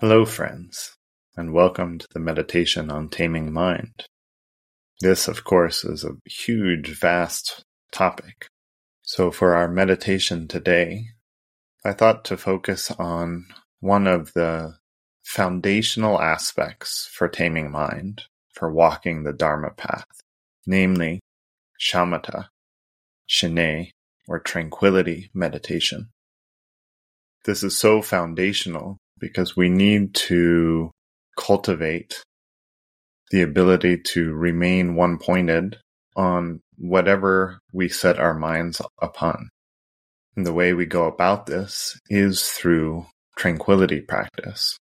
Hello, 0.00 0.24
friends, 0.24 0.96
and 1.36 1.52
welcome 1.52 1.98
to 1.98 2.08
the 2.12 2.18
meditation 2.18 2.90
on 2.90 3.08
taming 3.08 3.52
mind. 3.52 4.06
This, 5.00 5.28
of 5.28 5.44
course, 5.44 5.84
is 5.84 6.04
a 6.04 6.16
huge, 6.28 6.98
vast 6.98 7.64
topic. 7.92 8.48
So, 9.02 9.30
for 9.30 9.54
our 9.54 9.68
meditation 9.68 10.48
today, 10.48 11.06
I 11.84 11.92
thought 11.92 12.24
to 12.24 12.36
focus 12.36 12.90
on 12.90 13.46
one 13.78 14.08
of 14.08 14.32
the 14.32 14.74
foundational 15.24 16.20
aspects 16.20 17.08
for 17.12 17.28
taming 17.28 17.70
mind, 17.70 18.22
for 18.52 18.72
walking 18.72 19.22
the 19.22 19.32
Dharma 19.32 19.70
path, 19.70 20.06
namely 20.66 21.20
shamatha, 21.80 22.46
shinne, 23.26 23.90
or 24.28 24.38
tranquility 24.38 25.30
meditation. 25.34 26.08
This 27.44 27.62
is 27.62 27.76
so 27.76 28.02
foundational 28.02 28.98
because 29.18 29.56
we 29.56 29.68
need 29.68 30.14
to 30.14 30.90
cultivate 31.36 32.22
the 33.30 33.42
ability 33.42 33.98
to 33.98 34.32
remain 34.32 34.94
one 34.94 35.18
pointed 35.18 35.78
on 36.14 36.60
whatever 36.76 37.58
we 37.72 37.88
set 37.88 38.18
our 38.18 38.34
minds 38.34 38.80
upon. 39.00 39.48
And 40.36 40.46
the 40.46 40.52
way 40.52 40.72
we 40.72 40.86
go 40.86 41.06
about 41.06 41.46
this 41.46 41.98
is 42.08 42.48
through 42.48 43.06
tranquility 43.36 44.00
practice. 44.00 44.78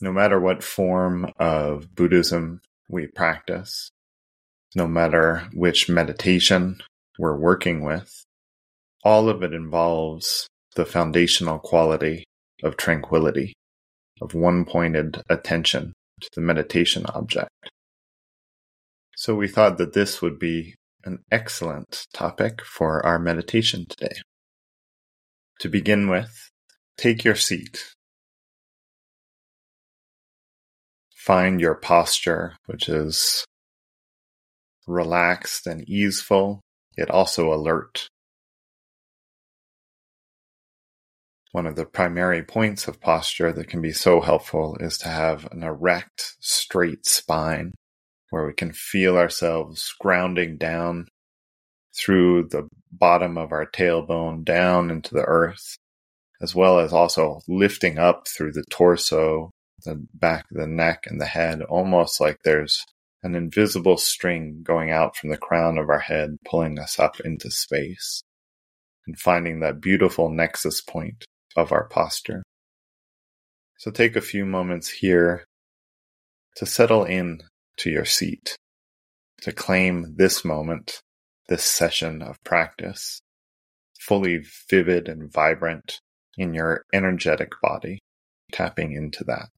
No 0.00 0.12
matter 0.12 0.40
what 0.40 0.62
form 0.62 1.30
of 1.38 1.94
Buddhism 1.94 2.60
we 2.88 3.06
practice, 3.06 3.90
no 4.74 4.86
matter 4.86 5.48
which 5.52 5.88
meditation 5.88 6.82
we're 7.18 7.36
working 7.36 7.84
with, 7.84 8.24
all 9.04 9.28
of 9.28 9.42
it 9.42 9.52
involves 9.52 10.48
the 10.74 10.84
foundational 10.84 11.58
quality 11.58 12.24
of 12.62 12.76
tranquility 12.76 13.54
of 14.20 14.34
one 14.34 14.64
pointed 14.64 15.22
attention 15.28 15.92
to 16.20 16.28
the 16.34 16.40
meditation 16.40 17.06
object. 17.06 17.50
So 19.16 19.34
we 19.34 19.48
thought 19.48 19.78
that 19.78 19.92
this 19.92 20.20
would 20.20 20.38
be 20.38 20.74
an 21.04 21.22
excellent 21.30 22.06
topic 22.12 22.62
for 22.64 23.04
our 23.04 23.18
meditation 23.18 23.86
today. 23.88 24.16
To 25.60 25.68
begin 25.68 26.08
with, 26.08 26.50
take 26.96 27.24
your 27.24 27.36
seat. 27.36 27.92
Find 31.24 31.58
your 31.58 31.74
posture, 31.74 32.56
which 32.66 32.86
is 32.86 33.46
relaxed 34.86 35.66
and 35.66 35.88
easeful, 35.88 36.60
yet 36.98 37.10
also 37.10 37.50
alert. 37.50 38.08
one 41.54 41.66
of 41.66 41.76
the 41.76 41.86
primary 41.86 42.42
points 42.42 42.88
of 42.88 43.00
posture 43.00 43.52
that 43.52 43.68
can 43.68 43.80
be 43.80 43.92
so 43.92 44.20
helpful 44.20 44.76
is 44.80 44.98
to 44.98 45.06
have 45.06 45.46
an 45.52 45.62
erect, 45.62 46.34
straight 46.40 47.06
spine 47.06 47.72
where 48.30 48.44
we 48.44 48.52
can 48.52 48.72
feel 48.72 49.16
ourselves 49.16 49.94
grounding 50.00 50.56
down 50.56 51.06
through 51.96 52.42
the 52.48 52.68
bottom 52.90 53.38
of 53.38 53.52
our 53.52 53.64
tailbone 53.64 54.44
down 54.44 54.90
into 54.90 55.14
the 55.14 55.22
earth, 55.22 55.76
as 56.42 56.56
well 56.56 56.80
as 56.80 56.92
also 56.92 57.40
lifting 57.46 58.00
up 58.00 58.26
through 58.26 58.50
the 58.50 58.64
torso, 58.68 59.52
the 59.84 60.04
back 60.14 60.46
of 60.50 60.56
the 60.56 60.66
neck, 60.66 61.04
and 61.06 61.20
the 61.20 61.26
head, 61.26 61.62
almost 61.62 62.20
like 62.20 62.38
there's 62.42 62.84
an 63.22 63.34
invisible 63.34 63.96
string 63.96 64.60
going 64.62 64.90
out 64.90 65.16
from 65.16 65.30
the 65.30 65.36
crown 65.36 65.78
of 65.78 65.88
our 65.88 66.00
head, 66.00 66.36
pulling 66.44 66.78
us 66.78 66.98
up 66.98 67.20
into 67.20 67.50
space, 67.50 68.22
and 69.06 69.18
finding 69.18 69.60
that 69.60 69.80
beautiful 69.80 70.28
nexus 70.28 70.80
point 70.80 71.24
of 71.56 71.72
our 71.72 71.84
posture. 71.88 72.42
So 73.78 73.90
take 73.90 74.16
a 74.16 74.20
few 74.20 74.44
moments 74.44 74.88
here 74.88 75.44
to 76.56 76.66
settle 76.66 77.04
in 77.04 77.42
to 77.78 77.90
your 77.90 78.04
seat, 78.04 78.56
to 79.42 79.52
claim 79.52 80.14
this 80.16 80.44
moment, 80.44 81.00
this 81.48 81.64
session 81.64 82.22
of 82.22 82.42
practice, 82.44 83.20
fully 83.98 84.44
vivid 84.68 85.08
and 85.08 85.32
vibrant 85.32 85.98
in 86.36 86.54
your 86.54 86.84
energetic 86.92 87.52
body, 87.62 87.98
tapping 88.52 88.92
into 88.92 89.24
that. 89.24 89.48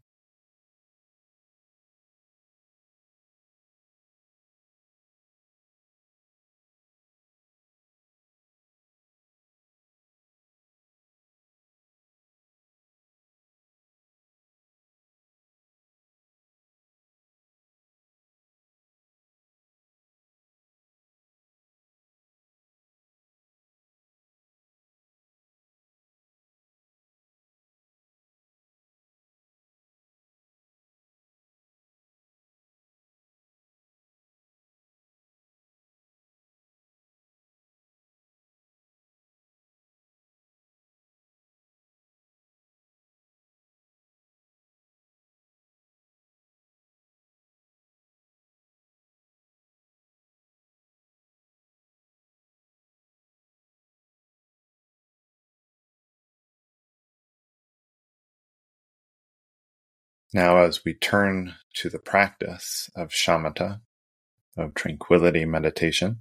Now, 60.36 60.58
as 60.58 60.84
we 60.84 60.92
turn 60.92 61.54
to 61.76 61.88
the 61.88 61.98
practice 61.98 62.90
of 62.94 63.08
shamatha, 63.08 63.80
of 64.54 64.74
tranquility 64.74 65.46
meditation, 65.46 66.18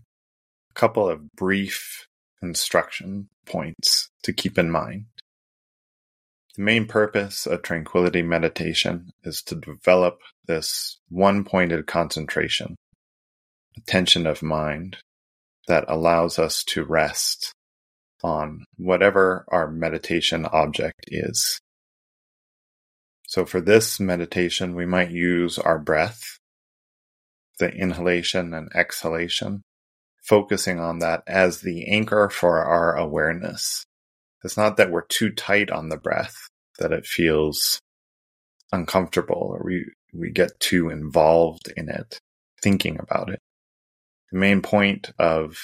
a 0.72 0.74
couple 0.74 1.10
of 1.10 1.34
brief 1.34 2.08
instruction 2.42 3.28
points 3.46 4.10
to 4.24 4.32
keep 4.32 4.58
in 4.58 4.72
mind. 4.72 5.08
The 6.56 6.64
main 6.64 6.86
purpose 6.86 7.46
of 7.46 7.62
tranquility 7.62 8.22
meditation 8.22 9.12
is 9.26 9.42
to 9.48 9.56
develop 9.56 10.22
this 10.48 10.98
one 11.10 11.44
pointed 11.44 11.86
concentration, 11.86 12.78
attention 13.76 14.26
of 14.28 14.42
mind 14.42 14.96
that 15.68 15.84
allows 15.90 16.40
us 16.40 16.64
to 16.70 16.86
rest 16.86 17.52
on 18.24 18.64
whatever 18.78 19.44
our 19.50 19.70
meditation 19.70 20.46
object 20.46 21.04
is. 21.10 21.60
So 23.36 23.44
for 23.46 23.60
this 23.60 24.00
meditation, 24.00 24.76
we 24.76 24.86
might 24.86 25.12
use 25.12 25.60
our 25.60 25.78
breath, 25.78 26.40
the 27.60 27.70
inhalation 27.70 28.54
and 28.54 28.72
exhalation, 28.74 29.62
focusing 30.24 30.80
on 30.80 31.00
that 31.00 31.22
as 31.28 31.60
the 31.60 31.86
anchor 31.92 32.30
for 32.30 32.64
our 32.64 32.96
awareness. 32.96 33.84
It's 34.46 34.56
not 34.56 34.78
that 34.78 34.90
we're 34.90 35.06
too 35.06 35.32
tight 35.32 35.70
on 35.70 35.90
the 35.90 35.98
breath, 35.98 36.48
that 36.80 36.94
it 36.94 37.06
feels 37.06 37.82
uncomfortable 38.72 39.50
or 39.52 39.64
we, 39.66 39.86
we 40.14 40.32
get 40.32 40.58
too 40.62 40.90
involved 40.90 41.70
in 41.76 41.90
it, 41.90 42.18
thinking 42.64 42.98
about 42.98 43.30
it. 43.30 43.40
The 44.32 44.40
main 44.40 44.62
point 44.62 45.12
of 45.20 45.58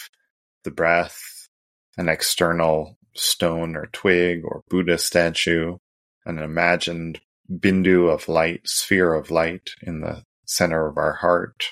the 0.65 0.71
breath, 0.71 1.47
an 1.95 2.09
external 2.09 2.97
stone 3.15 3.77
or 3.77 3.85
twig 3.93 4.41
or 4.43 4.61
Buddha 4.67 4.97
statue, 4.97 5.77
an 6.25 6.37
imagined 6.37 7.21
bindu 7.51 8.09
of 8.09 8.27
light, 8.27 8.61
sphere 8.67 9.13
of 9.13 9.31
light 9.31 9.71
in 9.81 10.01
the 10.01 10.23
center 10.45 10.87
of 10.87 10.97
our 10.97 11.13
heart, 11.13 11.65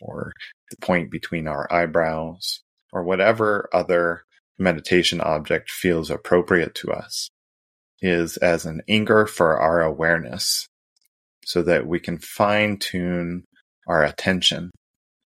or 0.00 0.32
the 0.70 0.76
point 0.76 1.10
between 1.10 1.48
our 1.48 1.72
eyebrows, 1.72 2.60
or 2.92 3.02
whatever 3.02 3.68
other 3.72 4.22
meditation 4.58 5.20
object 5.20 5.70
feels 5.70 6.10
appropriate 6.10 6.74
to 6.74 6.90
us, 6.90 7.30
is 8.00 8.36
as 8.38 8.64
an 8.64 8.80
anchor 8.88 9.26
for 9.26 9.58
our 9.58 9.82
awareness 9.82 10.68
so 11.44 11.62
that 11.62 11.86
we 11.86 11.98
can 11.98 12.18
fine 12.18 12.76
tune 12.76 13.44
our 13.86 14.04
attention, 14.04 14.70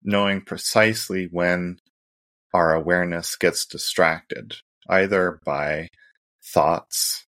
knowing 0.03 0.41
precisely 0.41 1.29
when 1.31 1.77
our 2.55 2.75
awareness 2.75 3.37
gets 3.37 3.67
distracted, 3.67 4.57
either 4.89 5.41
by 5.45 5.89
thoughts, 6.43 7.27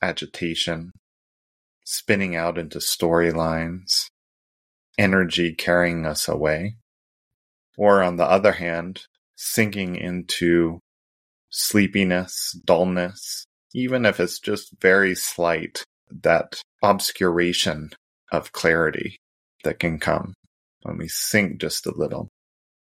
agitation, 0.00 0.92
spinning 1.92 2.34
out 2.34 2.56
into 2.56 2.78
storylines, 2.78 4.06
energy 4.96 5.54
carrying 5.54 6.06
us 6.06 6.26
away. 6.26 6.76
Or 7.76 8.02
on 8.02 8.16
the 8.16 8.24
other 8.24 8.52
hand, 8.52 9.02
sinking 9.36 9.96
into 9.96 10.80
sleepiness, 11.50 12.58
dullness, 12.64 13.44
even 13.74 14.06
if 14.06 14.20
it's 14.20 14.38
just 14.38 14.74
very 14.80 15.14
slight, 15.14 15.84
that 16.10 16.60
obscuration 16.82 17.90
of 18.30 18.52
clarity 18.52 19.18
that 19.64 19.78
can 19.78 19.98
come 19.98 20.32
when 20.82 20.96
we 20.96 21.08
sink 21.08 21.60
just 21.60 21.86
a 21.86 21.94
little. 21.94 22.28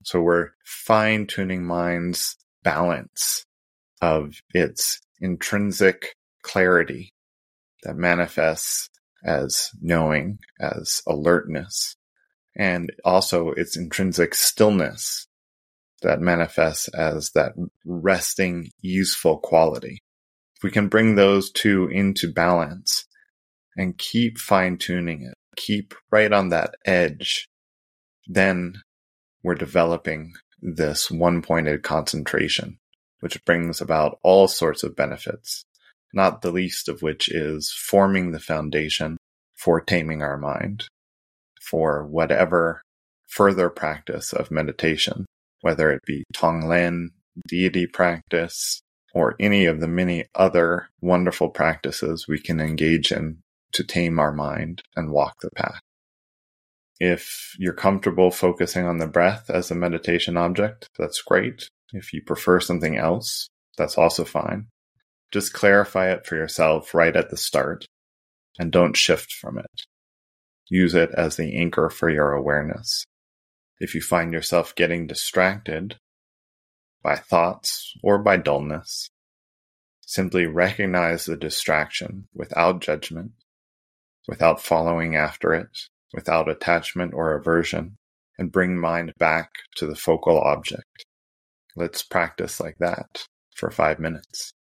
So 0.04 0.22
we're 0.22 0.50
fine 0.66 1.26
tuning 1.26 1.64
mind's 1.64 2.36
balance 2.64 3.44
of 4.02 4.42
its 4.54 5.00
intrinsic 5.22 6.14
clarity 6.44 7.12
that 7.84 7.96
manifests 7.96 8.90
as 9.24 9.70
knowing, 9.82 10.40
as 10.60 11.02
alertness, 11.08 11.96
and 12.56 12.92
also 13.04 13.52
its 13.52 13.78
intrinsic 13.78 14.34
stillness 14.34 15.28
that 16.02 16.22
manifests 16.22 16.88
as 16.90 17.32
that 17.32 17.54
resting, 17.86 18.70
useful 18.82 19.38
quality. 19.38 20.02
If 20.58 20.64
we 20.64 20.72
can 20.72 20.88
bring 20.88 21.16
those 21.16 21.52
two 21.52 21.88
into 21.88 22.32
balance 22.32 23.06
and 23.78 23.98
keep 23.98 24.38
fine 24.38 24.78
tuning 24.78 25.24
it, 25.24 25.36
keep 25.56 25.94
right 26.12 26.32
on 26.32 26.50
that 26.50 26.76
edge, 26.86 27.48
then 28.28 28.82
we're 29.44 29.56
developing 29.56 30.34
this 30.62 31.10
one 31.10 31.42
pointed 31.42 31.84
concentration, 31.84 32.78
which 33.22 33.44
brings 33.46 33.82
about 33.82 34.20
all 34.24 34.48
sorts 34.48 34.84
of 34.84 34.96
benefits, 34.96 35.66
not 36.14 36.42
the 36.42 36.52
least 36.52 36.90
of 36.90 37.02
which 37.02 37.30
is 37.30 37.72
forming 37.72 38.32
the 38.32 38.40
foundation 38.40 39.18
for 39.56 39.82
taming 39.82 40.22
our 40.22 40.38
mind, 40.38 40.86
for 41.62 42.06
whatever 42.06 42.82
further 43.28 43.70
practice 43.70 44.34
of 44.34 44.52
meditation, 44.52 45.26
whether 45.62 45.92
it 45.92 46.02
be 46.06 46.24
Tonglen, 46.34 47.10
deity 47.48 47.86
practice, 47.86 48.82
or 49.14 49.36
any 49.40 49.66
of 49.66 49.80
the 49.80 49.88
many 49.88 50.26
other 50.36 50.90
wonderful 51.02 51.50
practices 51.50 52.28
we 52.28 52.40
can 52.40 52.60
engage 52.60 53.12
in 53.12 53.40
to 53.74 53.84
tame 53.84 54.20
our 54.20 54.32
mind 54.32 54.82
and 54.96 55.12
walk 55.12 55.36
the 55.42 55.50
path. 55.52 55.80
If 57.00 57.56
you're 57.58 57.74
comfortable 57.74 58.30
focusing 58.30 58.86
on 58.86 58.98
the 58.98 59.08
breath 59.08 59.50
as 59.50 59.72
a 59.72 59.76
meditation 59.76 60.36
object, 60.36 60.88
that's 60.98 61.22
great. 61.22 61.70
If 61.94 62.14
you 62.14 62.22
prefer 62.22 62.60
something 62.60 62.98
else, 62.98 63.48
that's 63.78 63.98
also 63.98 64.26
fine. 64.26 64.68
Just 65.32 65.54
clarify 65.54 66.12
it 66.12 66.26
for 66.26 66.36
yourself 66.36 66.94
right 66.94 67.16
at 67.16 67.30
the 67.30 67.38
start 67.38 67.86
and 68.58 68.72
don't 68.72 68.98
shift 68.98 69.32
from 69.32 69.60
it. 69.60 69.86
Use 70.68 70.96
it 70.96 71.12
as 71.12 71.36
the 71.36 71.56
anchor 71.56 71.90
for 71.90 72.10
your 72.10 72.32
awareness. 72.32 73.06
If 73.80 73.96
you 73.96 74.02
find 74.02 74.34
yourself 74.34 74.76
getting 74.76 75.08
distracted 75.08 75.98
by 77.02 77.16
thoughts 77.16 77.94
or 78.04 78.20
by 78.20 78.38
dullness, 78.38 79.10
simply 80.02 80.46
recognize 80.46 81.26
the 81.26 81.38
distraction 81.38 82.28
without 82.34 82.82
judgment, 82.82 83.32
without 84.28 84.62
following 84.62 85.16
after 85.16 85.54
it, 85.54 85.88
without 86.14 86.50
attachment 86.50 87.14
or 87.14 87.36
aversion, 87.36 87.96
and 88.38 88.52
bring 88.52 88.78
mind 88.78 89.14
back 89.18 89.52
to 89.76 89.86
the 89.86 89.96
focal 89.96 90.40
object. 90.40 91.06
Let's 91.76 92.04
practice 92.04 92.60
like 92.60 92.78
that 92.80 93.26
for 93.56 93.70
five 93.70 94.00
minutes. 94.00 94.52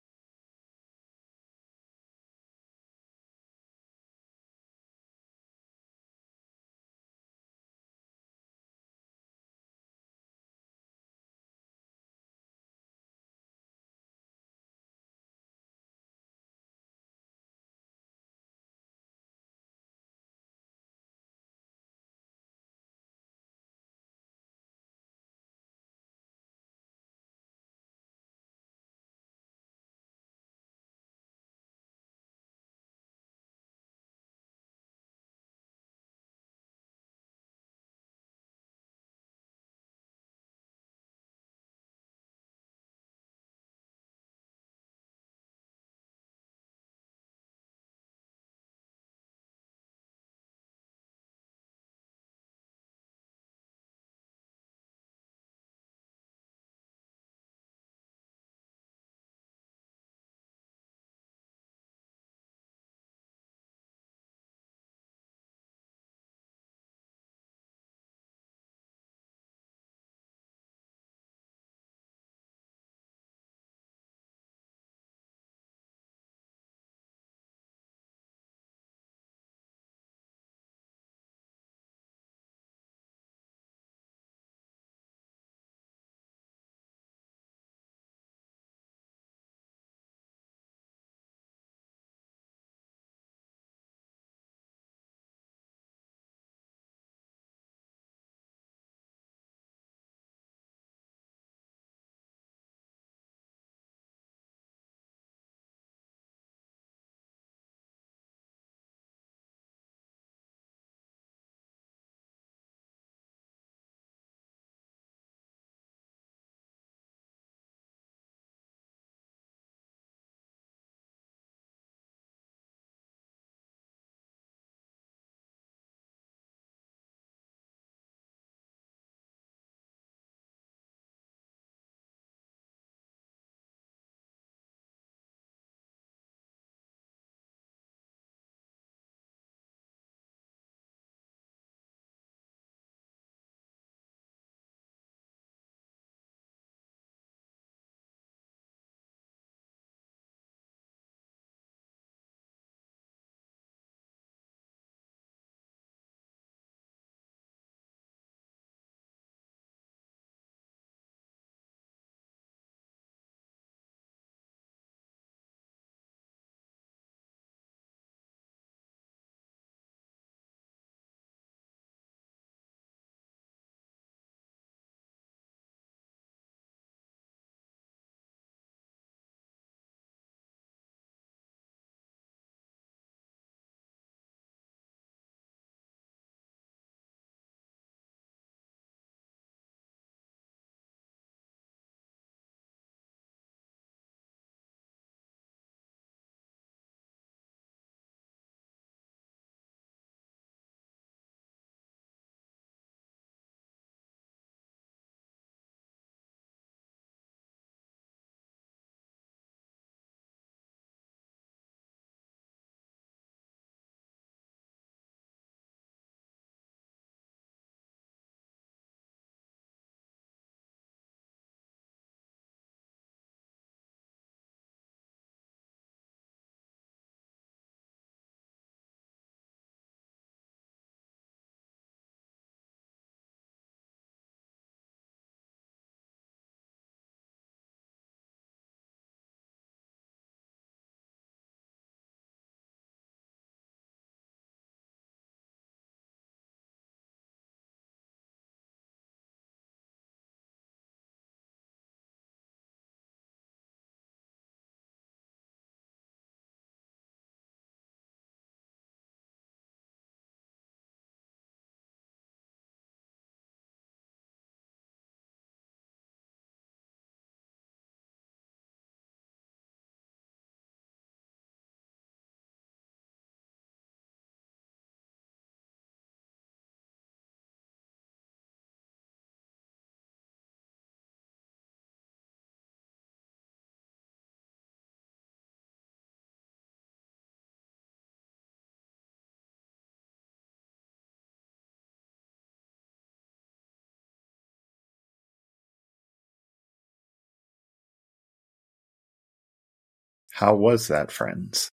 How 300.38 300.54
was 300.54 300.86
that, 300.86 301.10
friends? 301.10 301.68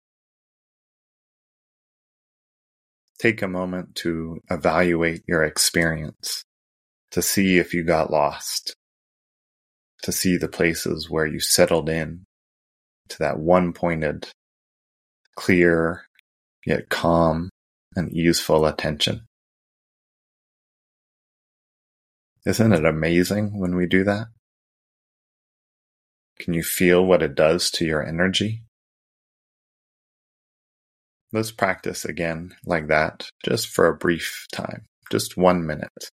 Take 3.19 3.43
a 3.43 3.47
moment 3.47 3.95
to 3.97 4.41
evaluate 4.51 5.23
your 5.29 5.45
experience, 5.45 6.45
to 7.11 7.21
see 7.21 7.59
if 7.59 7.75
you 7.75 7.85
got 7.85 8.11
lost, 8.11 8.75
to 10.03 10.13
see 10.13 10.39
the 10.39 10.49
places 10.49 11.11
where 11.11 11.27
you 11.27 11.41
settled 11.41 11.91
in 11.91 12.25
to 13.11 13.19
that 13.19 13.39
one 13.39 13.75
pointed, 13.75 14.29
clear, 15.37 16.07
yet 16.65 16.89
calm 16.89 17.51
and 17.95 18.11
easeful 18.15 18.65
attention. 18.65 19.27
Isn't 22.47 22.73
it 22.73 22.87
amazing 22.87 23.61
when 23.61 23.77
we 23.77 23.85
do 23.85 24.05
that? 24.05 24.29
Can 26.39 26.55
you 26.55 26.63
feel 26.63 27.05
what 27.05 27.23
it 27.23 27.35
does 27.35 27.71
to 27.73 27.85
your 27.85 28.05
energy? 28.07 28.63
Let's 31.33 31.51
practice 31.51 32.05
again 32.05 32.55
like 32.65 32.89
that, 32.89 33.29
just 33.45 33.69
for 33.69 33.87
a 33.87 33.97
brief 33.97 34.47
time, 34.53 34.85
just 35.11 35.37
one 35.37 35.67
minute. 35.67 36.11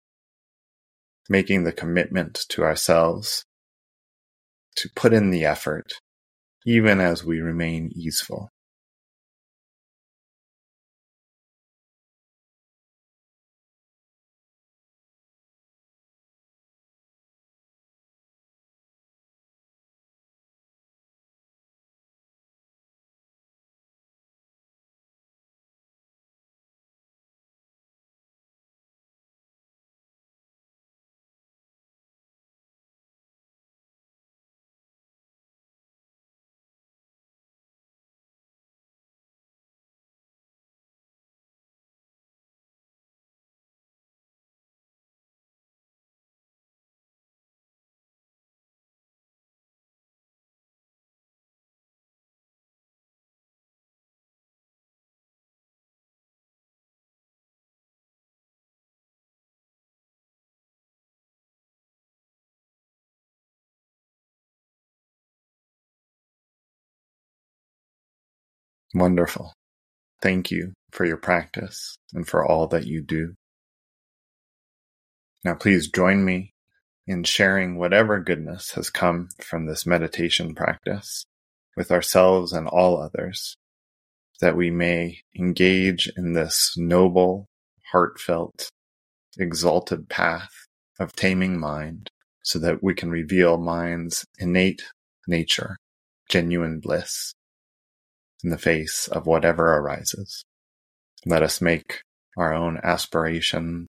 Making 1.28 1.64
the 1.64 1.72
commitment 1.72 2.44
to 2.50 2.64
ourselves 2.64 3.44
to 4.76 4.90
put 4.94 5.12
in 5.12 5.30
the 5.30 5.44
effort, 5.44 5.92
even 6.66 7.00
as 7.00 7.24
we 7.24 7.40
remain 7.40 7.90
easeful. 7.94 8.50
Wonderful. 68.96 69.52
Thank 70.22 70.50
you 70.50 70.72
for 70.90 71.04
your 71.04 71.18
practice 71.18 71.98
and 72.14 72.26
for 72.26 72.42
all 72.42 72.66
that 72.68 72.86
you 72.86 73.02
do. 73.02 73.34
Now, 75.44 75.54
please 75.54 75.90
join 75.90 76.24
me 76.24 76.54
in 77.06 77.22
sharing 77.24 77.76
whatever 77.76 78.18
goodness 78.20 78.70
has 78.70 78.88
come 78.88 79.28
from 79.42 79.66
this 79.66 79.84
meditation 79.84 80.54
practice 80.54 81.26
with 81.76 81.92
ourselves 81.92 82.54
and 82.54 82.66
all 82.68 82.98
others, 82.98 83.54
that 84.40 84.56
we 84.56 84.70
may 84.70 85.18
engage 85.38 86.10
in 86.16 86.32
this 86.32 86.72
noble, 86.78 87.44
heartfelt, 87.92 88.70
exalted 89.38 90.08
path 90.08 90.52
of 90.98 91.14
taming 91.14 91.60
mind 91.60 92.08
so 92.42 92.58
that 92.60 92.82
we 92.82 92.94
can 92.94 93.10
reveal 93.10 93.58
mind's 93.58 94.24
innate 94.38 94.84
nature, 95.28 95.76
genuine 96.30 96.80
bliss 96.80 97.34
in 98.46 98.50
the 98.50 98.58
face 98.58 99.08
of 99.08 99.26
whatever 99.26 99.76
arises. 99.76 100.44
Let 101.26 101.42
us 101.42 101.60
make 101.60 102.02
our 102.36 102.54
own 102.54 102.78
aspiration 102.84 103.88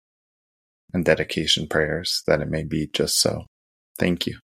and 0.95 1.05
dedication 1.05 1.66
prayers 1.69 2.23
that 2.27 2.40
it 2.40 2.49
may 2.49 2.64
be 2.64 2.88
just 2.90 3.21
so. 3.21 3.45
Thank 3.99 4.27
you. 4.27 4.38